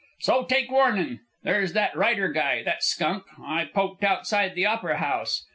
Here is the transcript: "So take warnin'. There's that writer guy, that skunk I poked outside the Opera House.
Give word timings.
"So 0.19 0.45
take 0.45 0.71
warnin'. 0.71 1.19
There's 1.43 1.73
that 1.73 1.95
writer 1.95 2.29
guy, 2.29 2.63
that 2.63 2.81
skunk 2.83 3.25
I 3.39 3.65
poked 3.65 4.03
outside 4.03 4.55
the 4.55 4.65
Opera 4.65 4.97
House. 4.97 5.45